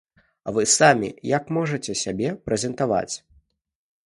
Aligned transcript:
А 0.47 0.53
вы 0.55 0.63
самі 0.77 1.09
як 1.33 1.43
можаце 1.57 1.95
сябе 2.05 2.33
прэзентаваць? 2.49 3.15